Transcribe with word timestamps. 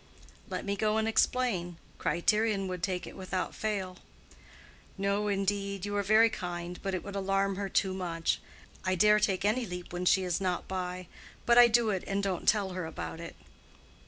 "Let 0.49 0.65
me 0.65 0.75
go 0.75 0.97
and 0.97 1.07
explain. 1.07 1.77
Criterion 1.99 2.67
would 2.67 2.81
take 2.81 3.05
it 3.05 3.15
without 3.15 3.53
fail." 3.53 3.99
"No—indeed—you 4.97 5.95
are 5.95 6.01
very 6.01 6.31
kind—but 6.31 6.95
it 6.95 7.03
would 7.03 7.15
alarm 7.15 7.55
her 7.57 7.69
too 7.69 7.93
much. 7.93 8.41
I 8.83 8.95
dare 8.95 9.19
take 9.19 9.45
any 9.45 9.67
leap 9.67 9.93
when 9.93 10.05
she 10.05 10.23
is 10.23 10.41
not 10.41 10.67
by; 10.67 11.05
but 11.45 11.59
I 11.59 11.67
do 11.67 11.91
it 11.91 12.03
and 12.07 12.23
don't 12.23 12.49
tell 12.49 12.71
her 12.71 12.87
about 12.87 13.19
it." 13.19 13.35